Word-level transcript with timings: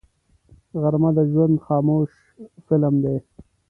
غرمه 0.81 1.09
د 1.17 1.19
ژوند 1.31 1.55
خاموش 1.65 2.11
فلم 2.67 2.93
دی 3.03 3.17